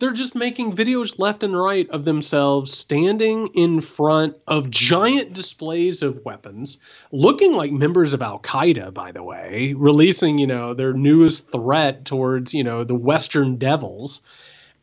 they're 0.00 0.12
just 0.12 0.34
making 0.34 0.74
videos 0.74 1.18
left 1.18 1.42
and 1.42 1.56
right 1.56 1.88
of 1.90 2.04
themselves 2.04 2.76
standing 2.76 3.48
in 3.48 3.80
front 3.80 4.36
of 4.46 4.70
giant 4.70 5.34
displays 5.34 6.02
of 6.02 6.24
weapons, 6.24 6.78
looking 7.12 7.52
like 7.52 7.70
members 7.70 8.14
of 8.14 8.22
Al 8.22 8.40
Qaeda, 8.40 8.92
by 8.92 9.12
the 9.12 9.22
way, 9.22 9.74
releasing, 9.76 10.38
you 10.38 10.46
know, 10.46 10.72
their 10.72 10.94
newest 10.94 11.52
threat 11.52 12.06
towards, 12.06 12.54
you 12.54 12.64
know, 12.64 12.82
the 12.82 12.94
Western 12.94 13.56
devils. 13.56 14.22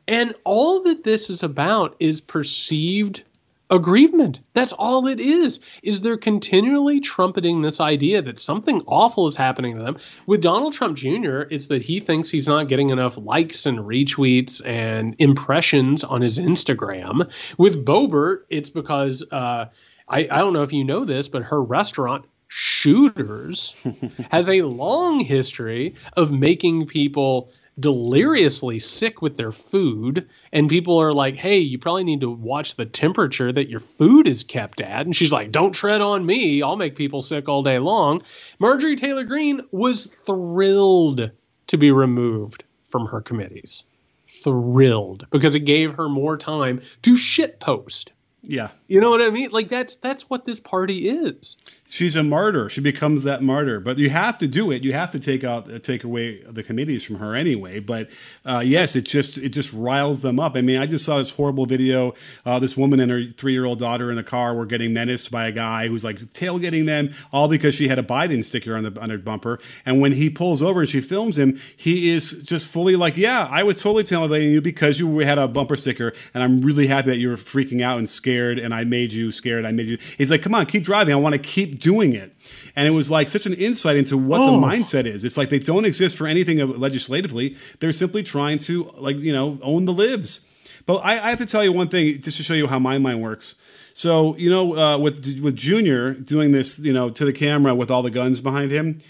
And 0.07 0.35
all 0.43 0.83
that 0.83 1.03
this 1.03 1.29
is 1.29 1.41
about 1.43 1.95
is 1.99 2.21
perceived 2.21 3.23
aggrievement. 3.69 4.41
That's 4.53 4.73
all 4.73 5.07
it 5.07 5.19
is. 5.19 5.59
Is 5.83 6.01
they're 6.01 6.17
continually 6.17 6.99
trumpeting 6.99 7.61
this 7.61 7.79
idea 7.79 8.21
that 8.21 8.39
something 8.39 8.81
awful 8.87 9.27
is 9.27 9.35
happening 9.35 9.75
to 9.75 9.83
them. 9.83 9.97
With 10.25 10.41
Donald 10.41 10.73
Trump 10.73 10.97
Jr., 10.97 11.41
it's 11.49 11.67
that 11.67 11.81
he 11.81 11.99
thinks 11.99 12.29
he's 12.29 12.47
not 12.47 12.67
getting 12.67 12.89
enough 12.89 13.17
likes 13.17 13.65
and 13.65 13.79
retweets 13.79 14.61
and 14.65 15.15
impressions 15.19 16.03
on 16.03 16.21
his 16.21 16.37
Instagram. 16.37 17.29
With 17.57 17.85
Boebert, 17.85 18.43
it's 18.49 18.69
because 18.69 19.23
uh, 19.31 19.65
I, 20.07 20.19
I 20.19 20.37
don't 20.39 20.53
know 20.53 20.63
if 20.63 20.73
you 20.73 20.83
know 20.83 21.05
this, 21.05 21.27
but 21.27 21.43
her 21.43 21.61
restaurant 21.61 22.25
Shooters 22.49 23.75
has 24.31 24.49
a 24.49 24.61
long 24.61 25.19
history 25.19 25.95
of 26.15 26.31
making 26.31 26.87
people 26.87 27.51
deliriously 27.79 28.79
sick 28.79 29.22
with 29.22 29.38
their 29.38 29.51
food 29.51 30.27
and 30.51 30.67
people 30.67 30.98
are 30.98 31.13
like 31.13 31.36
hey 31.36 31.60
you 31.60 31.77
probably 31.77 32.03
need 32.03 32.22
to 32.22 32.29
watch 32.29 32.75
the 32.75 32.86
temperature 32.86 33.51
that 33.51 33.69
your 33.69 33.79
food 33.79 34.27
is 34.27 34.43
kept 34.43 34.81
at. 34.81 35.05
And 35.05 35.15
she's 35.15 35.31
like 35.31 35.51
don't 35.51 35.74
tread 35.74 36.01
on 36.01 36.25
me. 36.25 36.62
I'll 36.62 36.75
make 36.75 36.96
people 36.96 37.22
sick 37.22 37.48
all 37.48 37.63
day 37.63 37.79
long. 37.79 38.22
Marjorie 38.60 38.96
taylor 38.96 39.24
greene 39.24 39.62
was 39.72 40.05
thrilled 40.25 41.31
to 41.67 41.77
be 41.77 41.91
removed 41.91 42.63
from 42.88 43.05
her 43.05 43.22
committees. 43.22 43.84
Thrilled 44.27 45.27
because 45.29 45.55
it 45.55 45.62
gave 45.62 45.93
her 45.93 46.10
more 46.10 46.38
time 46.38 46.81
to 47.03 47.15
shit 47.15 47.60
post 47.60 48.12
yeah. 48.44 48.70
You 48.88 49.01
know 49.01 49.10
what 49.10 49.22
I 49.22 49.29
mean? 49.29 49.50
Like 49.51 49.67
that's 49.67 49.98
that's 49.98 50.29
what 50.29 50.46
this 50.46 50.62
party 50.62 51.10
is. 51.10 51.58
She's 51.89 52.15
a 52.15 52.24
martyr. 52.24 52.70
She 52.70 52.79
becomes 52.79 53.24
that 53.24 53.41
martyr. 53.41 53.79
But 53.82 53.98
you 53.98 54.10
have 54.10 54.38
to 54.38 54.48
do 54.48 54.72
it. 54.72 54.84
You 54.84 54.94
have 54.94 55.12
to 55.12 55.20
take 55.20 55.44
out 55.44 55.84
take 55.84 56.06
away 56.06 56.41
the 56.44 56.63
committees 56.63 57.03
from 57.03 57.17
her 57.17 57.36
anyway. 57.36 57.79
But 57.79 58.10
uh, 58.46 58.62
yes, 58.63 58.96
it 58.96 59.01
just 59.01 59.38
it 59.38 59.50
just 59.50 59.74
riles 59.74 60.22
them 60.22 60.39
up. 60.39 60.56
I 60.56 60.62
mean, 60.62 60.77
I 60.77 60.86
just 60.86 61.03
saw 61.03 61.17
this 61.17 61.32
horrible 61.32 61.65
video. 61.65 62.13
Uh, 62.46 62.60
this 62.60 62.77
woman 62.77 63.01
and 63.01 63.12
her 63.12 63.25
three 63.25 63.51
year 63.51 63.65
old 63.65 63.79
daughter 63.79 64.10
in 64.12 64.17
a 64.17 64.24
car 64.24 64.53
were 64.56 64.65
getting 64.65 64.94
menaced 64.94 65.29
by 65.29 65.48
a 65.48 65.51
guy 65.51 65.89
who's 65.89 66.06
like 66.06 66.17
tailgating 66.17 66.86
them, 66.86 67.10
all 67.34 67.50
because 67.50 67.75
she 67.75 67.89
had 67.89 68.00
a 68.00 68.03
Biden 68.03 68.46
sticker 68.46 68.77
on 68.77 68.84
the 68.84 69.01
on 69.01 69.10
her 69.10 69.17
bumper. 69.17 69.60
And 69.86 70.00
when 70.00 70.13
he 70.13 70.29
pulls 70.29 70.62
over 70.62 70.82
and 70.82 70.89
she 70.89 71.01
films 71.01 71.38
him, 71.38 71.60
he 71.75 72.10
is 72.10 72.44
just 72.44 72.67
fully 72.67 72.96
like, 72.96 73.17
"Yeah, 73.17 73.50
I 73.51 73.63
was 73.63 73.82
totally 73.82 74.06
tailgating 74.06 74.51
you 74.51 74.62
because 74.62 75.01
you 75.01 75.20
had 75.20 75.38
a 75.38 75.50
bumper 75.50 75.75
sticker, 75.75 76.13
and 76.34 76.41
I'm 76.41 76.62
really 76.62 76.88
happy 76.88 77.10
that 77.10 77.17
you 77.17 77.29
were 77.29 77.36
freaking 77.36 77.82
out 77.82 77.98
and 77.98 78.08
scared." 78.10 78.37
Scared 78.38 78.60
and 78.60 78.74
I 78.74 78.84
made 78.84 79.13
you 79.13 79.32
scared. 79.32 79.65
I 79.65 79.72
made 79.72 79.88
you. 79.88 79.98
He's 80.17 80.29
like, 80.29 80.41
come 80.41 80.53
on, 80.53 80.65
keep 80.65 80.84
driving. 80.84 81.13
I 81.13 81.17
want 81.17 81.34
to 81.34 81.39
keep 81.39 81.79
doing 81.79 82.13
it. 82.13 82.36
And 82.75 82.88
it 82.88 82.91
was 82.91 83.10
like 83.10 83.29
such 83.29 83.46
an 83.46 83.53
insight 83.53 83.98
into 83.98 84.17
what 84.17 84.41
oh. 84.41 84.51
the 84.51 84.67
mindset 84.67 85.06
is. 85.06 85.24
It's 85.24 85.38
like 85.38 85.50
they 85.50 85.60
don't 85.60 85.86
exist 85.86 86.17
for 86.17 86.27
anything 86.27 86.60
legislatively. 86.79 87.56
They're 87.79 87.91
simply 87.91 88.24
trying 88.24 88.60
to 88.60 88.91
like, 88.98 89.17
you 89.17 89.34
know, 89.34 89.58
own 89.63 89.86
the 89.86 89.94
libs. 89.94 90.48
But 90.86 90.98
I, 90.98 91.13
I 91.13 91.29
have 91.29 91.39
to 91.39 91.46
tell 91.46 91.63
you 91.63 91.74
one 91.74 91.88
thing 91.88 92.22
just 92.22 92.38
to 92.38 92.44
show 92.44 92.53
you 92.53 92.67
how 92.67 92.79
my 92.79 92.98
mind 92.98 93.22
works. 93.22 93.60
So, 93.94 94.36
you 94.38 94.51
know, 94.51 94.77
uh, 94.77 94.98
with, 95.00 95.41
with 95.41 95.56
Junior 95.56 96.13
doing 96.13 96.51
this, 96.51 96.77
you 96.77 96.94
know, 96.94 97.10
to 97.10 97.25
the 97.25 97.34
camera 97.34 97.74
with 97.74 97.89
all 97.89 98.03
the 98.03 98.12
guns 98.12 98.39
behind 98.39 98.70
him, 98.70 99.01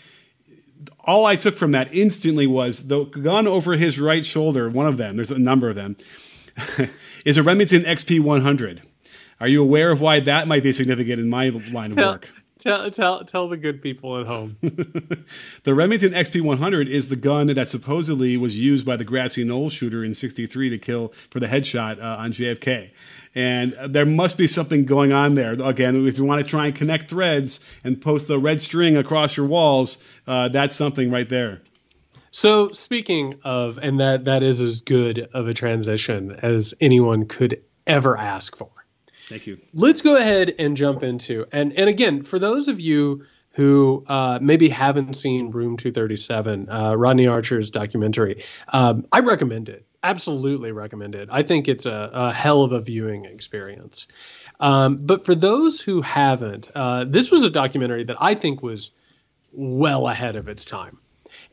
all 1.03 1.25
I 1.25 1.35
took 1.35 1.55
from 1.55 1.71
that 1.71 1.93
instantly 1.93 2.47
was 2.47 2.87
the 2.87 3.03
gun 3.03 3.47
over 3.47 3.73
his 3.73 3.99
right 3.99 4.25
shoulder, 4.25 4.69
one 4.69 4.87
of 4.87 4.97
them, 4.97 5.17
there's 5.17 5.31
a 5.31 5.39
number 5.39 5.69
of 5.69 5.75
them, 5.75 5.97
is 7.25 7.37
a 7.37 7.43
Remington 7.43 7.83
XP 7.83 8.21
100. 8.21 8.86
Are 9.39 9.47
you 9.47 9.61
aware 9.61 9.91
of 9.91 10.01
why 10.01 10.19
that 10.21 10.47
might 10.47 10.63
be 10.63 10.73
significant 10.73 11.19
in 11.19 11.29
my 11.29 11.49
line 11.49 11.91
of 11.91 11.97
work? 11.97 12.29
tell 12.57 12.89
tell 12.91 13.23
tell 13.23 13.47
the 13.47 13.57
good 13.57 13.81
people 13.81 14.19
at 14.19 14.27
home. 14.27 14.57
the 14.61 15.73
Remington 15.73 16.11
XP100 16.11 16.87
is 16.87 17.09
the 17.09 17.15
gun 17.15 17.47
that 17.47 17.69
supposedly 17.69 18.37
was 18.37 18.57
used 18.57 18.85
by 18.85 18.95
the 18.95 19.03
grassy 19.03 19.43
knoll 19.43 19.69
shooter 19.69 20.03
in 20.03 20.13
'63 20.13 20.69
to 20.69 20.77
kill 20.77 21.09
for 21.29 21.39
the 21.39 21.47
headshot 21.47 21.99
uh, 21.99 22.17
on 22.19 22.31
JFK. 22.31 22.91
And 23.35 23.75
there 23.87 24.05
must 24.05 24.37
be 24.37 24.47
something 24.47 24.85
going 24.85 25.11
on 25.11 25.35
there. 25.35 25.53
Again, 25.53 26.07
if 26.07 26.17
you 26.17 26.25
want 26.25 26.43
to 26.43 26.47
try 26.47 26.67
and 26.67 26.75
connect 26.75 27.09
threads 27.09 27.63
and 27.83 28.01
post 28.01 28.27
the 28.27 28.39
red 28.39 28.61
string 28.61 28.97
across 28.97 29.37
your 29.37 29.45
walls, 29.45 30.03
uh, 30.25 30.49
that's 30.49 30.75
something 30.75 31.11
right 31.11 31.29
there. 31.29 31.61
So 32.31 32.69
speaking 32.69 33.39
of, 33.43 33.77
and 33.81 33.99
that 33.99 34.25
that 34.25 34.43
is 34.43 34.61
as 34.61 34.81
good 34.81 35.29
of 35.33 35.47
a 35.47 35.53
transition 35.53 36.31
as 36.41 36.73
anyone 36.81 37.27
could 37.27 37.61
ever 37.85 38.17
ask 38.17 38.55
for. 38.55 38.69
Thank 39.27 39.45
you. 39.45 39.59
Let's 39.73 40.01
go 40.01 40.15
ahead 40.15 40.55
and 40.57 40.77
jump 40.77 41.03
into 41.03 41.45
and 41.51 41.73
and 41.73 41.89
again 41.89 42.23
for 42.23 42.39
those 42.39 42.67
of 42.67 42.79
you 42.79 43.25
who 43.57 44.05
uh, 44.07 44.37
maybe 44.39 44.69
haven't 44.69 45.15
seen 45.15 45.49
Room 45.49 45.77
237, 45.77 46.69
uh, 46.69 46.93
Rodney 46.93 47.25
Ascher's 47.25 47.71
documentary, 47.71 48.43
um, 48.71 49.07
I 49.11 49.21
recommend 49.21 49.67
it. 49.67 49.83
Absolutely 50.03 50.71
recommend 50.71 51.15
it. 51.15 51.27
I 51.31 51.41
think 51.41 51.67
it's 51.67 51.87
a, 51.87 52.11
a 52.13 52.31
hell 52.31 52.61
of 52.61 52.71
a 52.71 52.79
viewing 52.79 53.25
experience. 53.25 54.05
Um, 54.59 54.97
but 54.97 55.25
for 55.25 55.33
those 55.33 55.81
who 55.81 56.03
haven't, 56.03 56.69
uh, 56.75 57.05
this 57.05 57.31
was 57.31 57.41
a 57.41 57.49
documentary 57.49 58.03
that 58.03 58.17
I 58.21 58.35
think 58.35 58.61
was 58.61 58.91
well 59.51 60.07
ahead 60.07 60.35
of 60.35 60.47
its 60.47 60.63
time 60.63 60.99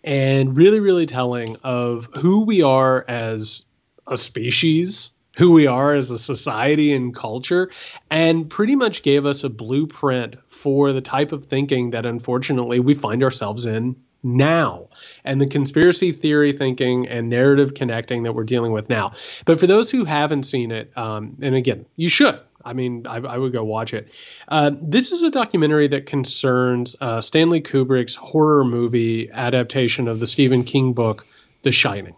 and 0.04 0.54
really, 0.54 0.80
really 0.80 1.06
telling 1.06 1.56
of 1.64 2.10
who 2.20 2.44
we 2.44 2.60
are 2.60 3.02
as 3.08 3.64
a 4.06 4.18
species 4.18 5.10
who 5.36 5.52
we 5.52 5.66
are 5.66 5.94
as 5.94 6.10
a 6.10 6.18
society 6.18 6.92
and 6.92 7.14
culture, 7.14 7.70
and 8.10 8.48
pretty 8.48 8.76
much 8.76 9.02
gave 9.02 9.26
us 9.26 9.44
a 9.44 9.48
blueprint 9.48 10.36
for 10.46 10.92
the 10.92 11.00
type 11.00 11.32
of 11.32 11.46
thinking 11.46 11.90
that 11.90 12.06
unfortunately 12.06 12.80
we 12.80 12.94
find 12.94 13.22
ourselves 13.22 13.66
in 13.66 13.96
now 14.22 14.88
and 15.22 15.40
the 15.40 15.46
conspiracy 15.46 16.10
theory 16.10 16.52
thinking 16.52 17.06
and 17.08 17.28
narrative 17.28 17.74
connecting 17.74 18.22
that 18.22 18.32
we're 18.32 18.44
dealing 18.44 18.72
with 18.72 18.88
now. 18.88 19.12
But 19.44 19.60
for 19.60 19.66
those 19.66 19.90
who 19.90 20.04
haven't 20.04 20.44
seen 20.44 20.70
it, 20.70 20.90
um, 20.96 21.36
and 21.42 21.54
again, 21.54 21.86
you 21.96 22.08
should. 22.08 22.40
I 22.64 22.72
mean, 22.72 23.06
I, 23.06 23.16
I 23.16 23.36
would 23.36 23.52
go 23.52 23.62
watch 23.62 23.92
it. 23.92 24.08
Uh, 24.48 24.70
this 24.80 25.12
is 25.12 25.22
a 25.22 25.30
documentary 25.30 25.88
that 25.88 26.06
concerns 26.06 26.96
uh, 26.98 27.20
Stanley 27.20 27.60
Kubrick's 27.60 28.14
horror 28.14 28.64
movie 28.64 29.30
adaptation 29.30 30.08
of 30.08 30.18
the 30.18 30.26
Stephen 30.26 30.64
King 30.64 30.94
book, 30.94 31.26
The 31.62 31.72
Shining. 31.72 32.16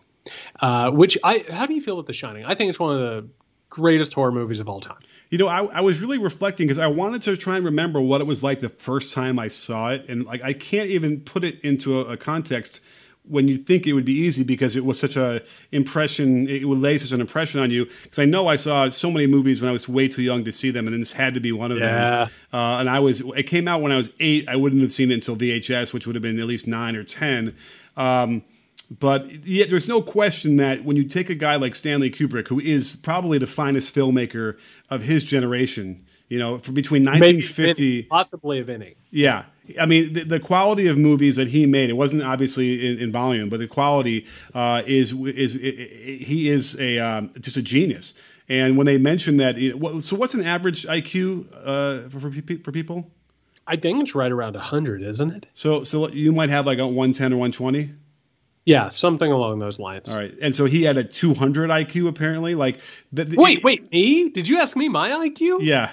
Uh, 0.60 0.90
which 0.90 1.18
I, 1.22 1.44
how 1.50 1.66
do 1.66 1.74
you 1.74 1.80
feel 1.80 1.96
with 1.96 2.06
The 2.06 2.12
Shining? 2.12 2.44
I 2.44 2.54
think 2.54 2.70
it's 2.70 2.78
one 2.78 2.94
of 2.94 3.00
the 3.00 3.28
greatest 3.68 4.14
horror 4.14 4.32
movies 4.32 4.60
of 4.60 4.68
all 4.68 4.80
time. 4.80 4.98
You 5.30 5.38
know, 5.38 5.48
I, 5.48 5.64
I 5.64 5.80
was 5.80 6.00
really 6.00 6.18
reflecting 6.18 6.66
because 6.66 6.78
I 6.78 6.86
wanted 6.86 7.22
to 7.22 7.36
try 7.36 7.56
and 7.56 7.64
remember 7.64 8.00
what 8.00 8.20
it 8.20 8.26
was 8.26 8.42
like 8.42 8.60
the 8.60 8.68
first 8.68 9.12
time 9.12 9.38
I 9.38 9.48
saw 9.48 9.90
it, 9.90 10.08
and 10.08 10.24
like 10.24 10.42
I 10.42 10.52
can't 10.52 10.88
even 10.88 11.20
put 11.20 11.44
it 11.44 11.60
into 11.60 12.00
a, 12.00 12.12
a 12.12 12.16
context 12.16 12.80
when 13.28 13.48
you 13.48 13.56
think 13.56 13.86
it 13.86 13.92
would 13.92 14.04
be 14.04 14.12
easy 14.12 14.44
because 14.44 14.76
it 14.76 14.84
was 14.84 15.00
such 15.00 15.16
a 15.16 15.42
impression 15.72 16.48
it 16.48 16.68
would 16.68 16.78
lay 16.78 16.96
such 16.96 17.12
an 17.12 17.20
impression 17.20 17.60
on 17.60 17.70
you 17.70 17.86
because 18.04 18.18
i 18.18 18.24
know 18.24 18.46
i 18.46 18.56
saw 18.56 18.88
so 18.88 19.10
many 19.10 19.26
movies 19.26 19.60
when 19.60 19.68
i 19.68 19.72
was 19.72 19.88
way 19.88 20.06
too 20.06 20.22
young 20.22 20.44
to 20.44 20.52
see 20.52 20.70
them 20.70 20.86
and 20.86 21.00
this 21.00 21.12
had 21.12 21.34
to 21.34 21.40
be 21.40 21.50
one 21.50 21.72
of 21.72 21.78
yeah. 21.78 21.86
them 21.86 22.30
uh, 22.52 22.78
and 22.78 22.88
i 22.88 23.00
was 23.00 23.20
it 23.36 23.42
came 23.44 23.66
out 23.66 23.82
when 23.82 23.90
i 23.90 23.96
was 23.96 24.14
eight 24.20 24.48
i 24.48 24.54
wouldn't 24.54 24.80
have 24.80 24.92
seen 24.92 25.10
it 25.10 25.14
until 25.14 25.36
vhs 25.36 25.92
which 25.92 26.06
would 26.06 26.14
have 26.14 26.22
been 26.22 26.38
at 26.38 26.46
least 26.46 26.66
nine 26.66 26.94
or 26.94 27.02
ten 27.02 27.54
um, 27.96 28.42
but 28.90 29.44
yet, 29.44 29.68
there's 29.68 29.88
no 29.88 30.00
question 30.00 30.56
that 30.56 30.84
when 30.84 30.96
you 30.96 31.04
take 31.04 31.28
a 31.28 31.34
guy 31.34 31.56
like 31.56 31.74
Stanley 31.74 32.10
Kubrick, 32.10 32.48
who 32.48 32.60
is 32.60 32.96
probably 32.96 33.38
the 33.38 33.46
finest 33.46 33.94
filmmaker 33.94 34.56
of 34.90 35.02
his 35.02 35.24
generation, 35.24 36.04
you 36.28 36.38
know, 36.38 36.58
between 36.58 37.04
1950, 37.04 37.82
Maybe, 37.82 38.02
possibly 38.04 38.60
of 38.60 38.70
any. 38.70 38.94
Yeah, 39.10 39.46
I 39.80 39.86
mean, 39.86 40.12
the, 40.12 40.22
the, 40.22 40.40
quality 40.40 40.86
of 40.86 40.96
movies 40.96 41.36
that 41.36 41.48
he 41.48 41.66
made, 41.66 41.90
it 41.90 41.94
wasn't 41.94 42.22
obviously 42.22 42.86
in, 42.86 42.98
in 42.98 43.12
volume, 43.12 43.48
but 43.48 43.58
the 43.58 43.66
quality 43.66 44.26
uh, 44.54 44.82
is 44.86 45.12
is 45.12 45.54
he 45.54 46.48
is 46.48 46.78
a 46.80 46.98
um, 46.98 47.32
just 47.40 47.56
a 47.56 47.62
genius. 47.62 48.20
And 48.48 48.76
when 48.76 48.86
they 48.86 48.98
mention 48.98 49.38
that, 49.38 49.56
so 50.00 50.14
what's 50.14 50.34
an 50.34 50.44
average 50.44 50.86
IQ 50.86 51.48
uh, 51.52 52.08
for, 52.08 52.20
for 52.20 52.58
for 52.62 52.72
people? 52.72 53.10
I 53.66 53.74
think 53.74 54.00
it's 54.00 54.14
right 54.14 54.30
around 54.30 54.54
100, 54.54 55.02
isn't 55.02 55.30
it? 55.32 55.46
So 55.54 55.82
so 55.82 56.08
you 56.08 56.32
might 56.32 56.50
have 56.50 56.66
like 56.66 56.78
a 56.78 56.86
110 56.86 57.32
or 57.32 57.36
120. 57.36 57.90
Yeah, 58.66 58.88
something 58.88 59.30
along 59.30 59.60
those 59.60 59.78
lines. 59.78 60.08
All 60.08 60.16
right, 60.16 60.34
and 60.42 60.54
so 60.54 60.64
he 60.64 60.82
had 60.82 60.96
a 60.96 61.04
200 61.04 61.70
IQ 61.70 62.08
apparently. 62.08 62.56
Like, 62.56 62.80
the, 63.12 63.24
the, 63.24 63.36
wait, 63.36 63.62
wait, 63.62 63.90
me? 63.92 64.28
Did 64.28 64.48
you 64.48 64.58
ask 64.58 64.76
me 64.76 64.88
my 64.88 65.10
IQ? 65.10 65.58
Yeah. 65.62 65.92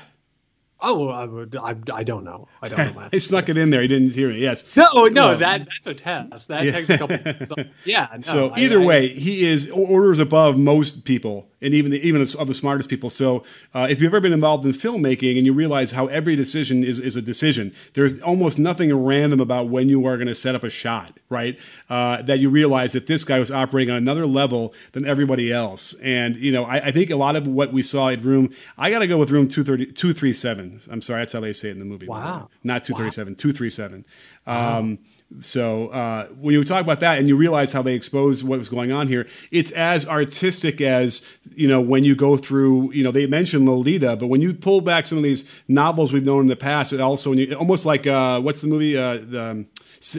Oh, 0.81 1.07
I, 1.07 1.69
I, 1.71 1.75
I 1.93 2.03
don't 2.03 2.25
know. 2.25 2.49
I 2.61 2.67
don't 2.67 2.95
know. 2.95 3.07
I 3.13 3.17
snuck 3.19 3.47
it 3.47 3.57
in 3.57 3.69
there. 3.69 3.81
He 3.81 3.87
didn't 3.87 4.11
hear 4.11 4.29
it. 4.29 4.37
Yes. 4.37 4.75
No, 4.75 5.05
no, 5.05 5.33
um, 5.33 5.39
that 5.39 5.65
that's 5.65 5.87
a 5.87 5.93
test. 5.93 6.49
That 6.49 6.63
yeah. 6.65 6.71
takes 6.71 6.89
a 6.89 6.97
couple. 6.97 7.63
yeah. 7.85 8.07
No, 8.11 8.21
so 8.21 8.53
either 8.57 8.81
I, 8.81 8.85
way, 8.85 9.07
he 9.07 9.45
is 9.45 9.71
orders 9.71 10.19
above 10.19 10.57
most 10.57 11.05
people 11.05 11.47
and 11.63 11.73
even 11.73 11.91
the, 11.91 12.07
even 12.07 12.21
of 12.21 12.47
the 12.47 12.53
smartest 12.53 12.89
people. 12.89 13.09
So 13.09 13.43
uh, 13.73 13.87
if 13.89 14.01
you've 14.01 14.11
ever 14.13 14.21
been 14.21 14.33
involved 14.33 14.65
in 14.65 14.71
filmmaking 14.71 15.37
and 15.37 15.45
you 15.45 15.53
realize 15.53 15.91
how 15.91 16.07
every 16.07 16.35
decision 16.35 16.83
is, 16.83 16.99
is 16.99 17.15
a 17.15 17.21
decision, 17.21 17.73
there's 17.93 18.21
almost 18.21 18.59
nothing 18.59 18.93
random 18.93 19.39
about 19.39 19.69
when 19.69 19.89
you 19.89 20.05
are 20.05 20.17
going 20.17 20.27
to 20.27 20.35
set 20.35 20.55
up 20.55 20.63
a 20.63 20.69
shot, 20.69 21.19
right? 21.29 21.57
Uh, 21.89 22.21
that 22.21 22.39
you 22.39 22.49
realize 22.49 22.93
that 22.93 23.07
this 23.07 23.23
guy 23.23 23.39
was 23.39 23.51
operating 23.51 23.91
on 23.91 23.97
another 23.97 24.25
level 24.25 24.73
than 24.91 25.05
everybody 25.05 25.51
else. 25.51 25.93
And, 26.01 26.35
you 26.35 26.51
know, 26.51 26.65
I, 26.65 26.87
I 26.87 26.91
think 26.91 27.09
a 27.09 27.15
lot 27.15 27.35
of 27.35 27.47
what 27.47 27.71
we 27.71 27.81
saw 27.81 28.09
at 28.09 28.21
Room, 28.21 28.53
I 28.77 28.89
got 28.89 28.99
to 28.99 29.07
go 29.07 29.17
with 29.17 29.31
Room 29.31 29.47
230, 29.47 29.93
237. 29.93 30.81
I'm 30.91 31.01
sorry, 31.01 31.21
that's 31.21 31.33
how 31.33 31.39
they 31.39 31.53
say 31.53 31.69
it 31.69 31.71
in 31.71 31.79
the 31.79 31.85
movie. 31.85 32.07
Wow. 32.07 32.49
Not 32.63 32.83
237, 32.83 33.33
wow. 33.33 33.37
237. 33.37 34.05
Um, 34.45 34.99
so 35.41 35.87
uh, 35.89 36.27
when 36.39 36.53
you 36.53 36.63
talk 36.63 36.81
about 36.81 36.99
that 36.99 37.17
and 37.17 37.27
you 37.27 37.35
realize 37.35 37.71
how 37.71 37.81
they 37.81 37.95
expose 37.95 38.43
what 38.43 38.59
was 38.59 38.69
going 38.69 38.91
on 38.91 39.07
here, 39.07 39.27
it's 39.51 39.71
as 39.71 40.07
artistic 40.07 40.81
as 40.81 41.25
you 41.55 41.67
know 41.67 41.81
when 41.81 42.03
you 42.03 42.15
go 42.15 42.37
through. 42.37 42.91
You 42.93 43.03
know 43.03 43.11
they 43.11 43.25
mentioned 43.25 43.67
Lolita, 43.67 44.15
but 44.15 44.27
when 44.27 44.41
you 44.41 44.53
pull 44.53 44.81
back 44.81 45.05
some 45.05 45.17
of 45.17 45.23
these 45.23 45.63
novels 45.67 46.13
we've 46.13 46.25
known 46.25 46.41
in 46.41 46.47
the 46.47 46.55
past, 46.55 46.93
it 46.93 47.01
also 47.01 47.31
when 47.31 47.39
you, 47.39 47.53
almost 47.55 47.85
like 47.85 48.05
uh, 48.05 48.39
what's 48.41 48.61
the 48.61 48.67
movie 48.67 48.97
uh, 48.97 49.17
the, 49.17 49.43
um, 49.43 49.67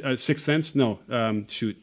uh, 0.04 0.16
Sixth 0.16 0.44
Sense? 0.44 0.74
No, 0.74 0.98
um, 1.08 1.46
shoot. 1.46 1.80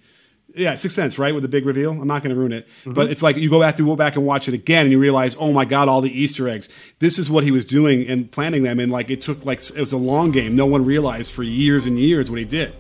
Yeah, 0.54 0.76
Sixth 0.76 0.98
Sense, 0.98 1.18
right? 1.18 1.34
With 1.34 1.44
the 1.44 1.50
big 1.50 1.66
reveal. 1.66 1.92
I'm 1.92 2.08
not 2.08 2.24
going 2.24 2.36
to 2.36 2.40
ruin 2.40 2.52
it, 2.52 2.68
mm-hmm. 2.68 2.92
but 2.92 3.10
it's 3.10 3.24
like 3.24 3.38
you 3.38 3.50
go 3.50 3.62
back 3.62 3.76
to 3.76 3.86
go 3.86 3.96
back 3.96 4.18
and 4.18 4.26
watch 4.26 4.50
it 4.50 4.54
again, 4.54 4.84
and 4.84 4.92
you 4.92 5.00
realize, 5.00 5.38
oh 5.40 5.54
my 5.54 5.64
god, 5.64 5.88
all 5.88 6.02
the 6.02 6.12
Easter 6.12 6.50
eggs. 6.50 6.68
This 7.00 7.18
is 7.18 7.30
what 7.30 7.46
he 7.46 7.52
was 7.52 7.66
doing 7.66 8.06
and 8.06 8.30
planning 8.30 8.64
them, 8.64 8.78
and 8.82 8.92
like 8.92 9.10
it 9.10 9.22
took 9.22 9.46
like 9.46 9.60
it 9.60 9.80
was 9.80 9.94
a 9.94 9.98
long 9.98 10.32
game. 10.32 10.54
No 10.54 10.66
one 10.66 10.84
realized 10.84 11.32
for 11.32 11.44
years 11.44 11.86
and 11.86 11.98
years 11.98 12.30
what 12.30 12.40
he 12.40 12.46
did 12.46 12.74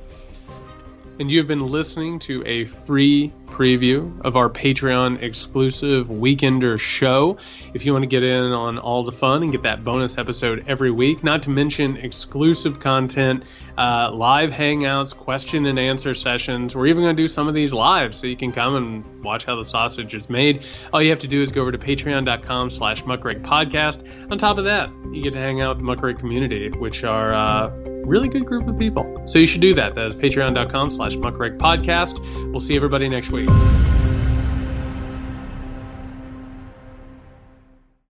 and 1.21 1.29
you 1.29 1.37
have 1.37 1.47
been 1.47 1.67
listening 1.67 2.17
to 2.17 2.43
a 2.47 2.65
free 2.65 3.31
preview 3.51 4.21
of 4.21 4.35
our 4.35 4.49
Patreon 4.49 5.21
exclusive 5.21 6.07
Weekender 6.07 6.79
show. 6.79 7.37
If 7.73 7.85
you 7.85 7.93
want 7.93 8.03
to 8.03 8.07
get 8.07 8.23
in 8.23 8.51
on 8.51 8.79
all 8.79 9.03
the 9.03 9.11
fun 9.11 9.43
and 9.43 9.51
get 9.51 9.63
that 9.63 9.83
bonus 9.83 10.17
episode 10.17 10.65
every 10.67 10.91
week, 10.91 11.23
not 11.23 11.43
to 11.43 11.49
mention 11.49 11.97
exclusive 11.97 12.79
content, 12.79 13.43
uh, 13.77 14.11
live 14.11 14.51
hangouts, 14.51 15.15
question 15.15 15.65
and 15.65 15.77
answer 15.77 16.15
sessions. 16.15 16.75
We're 16.75 16.87
even 16.87 17.03
going 17.03 17.15
to 17.15 17.21
do 17.21 17.27
some 17.27 17.47
of 17.47 17.53
these 17.53 17.73
live 17.73 18.15
so 18.15 18.27
you 18.27 18.37
can 18.37 18.51
come 18.51 18.75
and 18.75 19.23
watch 19.23 19.45
how 19.45 19.55
the 19.55 19.65
sausage 19.65 20.15
is 20.15 20.29
made. 20.29 20.65
All 20.93 21.01
you 21.01 21.09
have 21.09 21.19
to 21.19 21.27
do 21.27 21.41
is 21.41 21.51
go 21.51 21.61
over 21.61 21.71
to 21.71 21.77
patreon.com 21.77 22.69
slash 22.69 23.03
podcast. 23.03 24.31
On 24.31 24.37
top 24.37 24.57
of 24.57 24.65
that, 24.65 24.89
you 25.11 25.21
get 25.21 25.33
to 25.33 25.39
hang 25.39 25.61
out 25.61 25.77
with 25.77 25.85
the 25.85 25.91
muckrake 25.91 26.19
community, 26.19 26.69
which 26.69 27.03
are 27.03 27.33
uh, 27.33 27.69
really 28.05 28.29
good 28.29 28.45
group 28.45 28.67
of 28.67 28.77
people. 28.77 29.23
So 29.27 29.39
you 29.39 29.47
should 29.47 29.61
do 29.61 29.73
that. 29.75 29.95
That 29.95 30.05
is 30.05 30.15
patreon.com 30.15 30.91
slash 30.91 31.15
muckrake 31.15 31.57
podcast. 31.57 32.19
We'll 32.51 32.61
see 32.61 32.75
everybody 32.75 33.09
next 33.09 33.31
week. 33.47 33.90